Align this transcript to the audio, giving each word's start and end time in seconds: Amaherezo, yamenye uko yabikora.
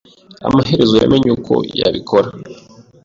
Amaherezo, 0.47 0.93
yamenye 1.01 1.29
uko 1.37 1.53
yabikora. 1.79 2.29